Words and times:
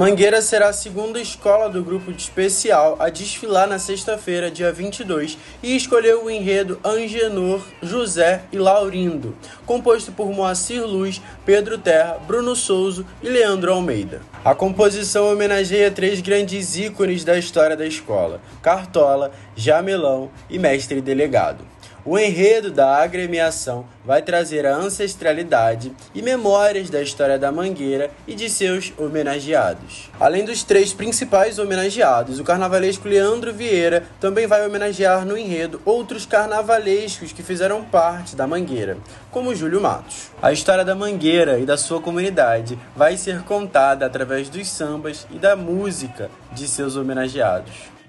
Mangueira 0.00 0.40
será 0.40 0.70
a 0.70 0.72
segunda 0.72 1.20
escola 1.20 1.68
do 1.68 1.84
grupo 1.84 2.10
de 2.10 2.22
especial 2.22 2.96
a 2.98 3.10
desfilar 3.10 3.68
na 3.68 3.78
sexta-feira, 3.78 4.50
dia 4.50 4.72
22, 4.72 5.36
e 5.62 5.76
escolheu 5.76 6.24
o 6.24 6.30
enredo 6.30 6.80
Angenor, 6.82 7.60
José 7.82 8.40
e 8.50 8.56
Laurindo, 8.56 9.36
composto 9.66 10.10
por 10.10 10.32
Moacir 10.32 10.86
Luz, 10.86 11.20
Pedro 11.44 11.76
Terra, 11.76 12.18
Bruno 12.26 12.56
Souza 12.56 13.04
e 13.22 13.28
Leandro 13.28 13.74
Almeida. 13.74 14.22
A 14.42 14.54
composição 14.54 15.30
homenageia 15.30 15.90
três 15.90 16.22
grandes 16.22 16.78
ícones 16.78 17.22
da 17.22 17.38
história 17.38 17.76
da 17.76 17.84
escola: 17.84 18.40
Cartola, 18.62 19.30
Jamelão 19.54 20.30
e 20.48 20.58
Mestre 20.58 21.02
Delegado. 21.02 21.62
O 22.02 22.18
enredo 22.18 22.70
da 22.70 22.96
agremiação 22.96 23.84
vai 24.02 24.22
trazer 24.22 24.64
a 24.64 24.74
ancestralidade 24.74 25.92
e 26.14 26.22
memórias 26.22 26.88
da 26.88 27.02
história 27.02 27.38
da 27.38 27.52
Mangueira 27.52 28.10
e 28.26 28.34
de 28.34 28.48
seus 28.48 28.90
homenageados. 28.96 30.10
Além 30.18 30.42
dos 30.42 30.62
três 30.62 30.94
principais 30.94 31.58
homenageados, 31.58 32.40
o 32.40 32.44
carnavalesco 32.44 33.06
Leandro 33.06 33.52
Vieira 33.52 34.04
também 34.18 34.46
vai 34.46 34.66
homenagear 34.66 35.26
no 35.26 35.36
enredo 35.36 35.82
outros 35.84 36.24
carnavalescos 36.24 37.32
que 37.32 37.42
fizeram 37.42 37.84
parte 37.84 38.34
da 38.34 38.46
Mangueira, 38.46 38.96
como 39.30 39.54
Júlio 39.54 39.80
Matos. 39.80 40.30
A 40.40 40.52
história 40.52 40.86
da 40.86 40.94
Mangueira 40.94 41.58
e 41.58 41.66
da 41.66 41.76
sua 41.76 42.00
comunidade 42.00 42.78
vai 42.96 43.18
ser 43.18 43.42
contada 43.42 44.06
através 44.06 44.48
dos 44.48 44.66
sambas 44.68 45.26
e 45.30 45.38
da 45.38 45.54
música 45.54 46.30
de 46.50 46.66
seus 46.66 46.96
homenageados. 46.96 47.99